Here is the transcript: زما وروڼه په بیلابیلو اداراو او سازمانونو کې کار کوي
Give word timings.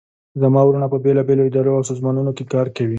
زما 0.41 0.61
وروڼه 0.65 0.87
په 0.93 0.97
بیلابیلو 1.05 1.47
اداراو 1.47 1.79
او 1.79 1.87
سازمانونو 1.91 2.31
کې 2.37 2.43
کار 2.53 2.67
کوي 2.75 2.89